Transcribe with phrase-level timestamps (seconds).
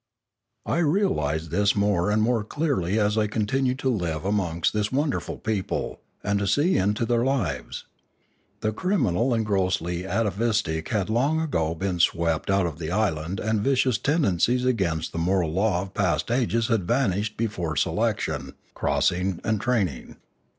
[0.65, 5.37] I realised this more and more clearly as I continued to live amongst this wonderful
[5.37, 7.85] people, and to see into their lives.
[8.61, 13.61] The criminal and grossly atavistic had been long ago swept out of the island and
[13.61, 19.39] vicious ten dencies against the moral law of past ages had vanished before selection, crossing,
[19.43, 20.15] and training.